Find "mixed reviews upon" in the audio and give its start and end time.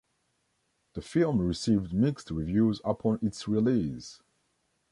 1.93-3.19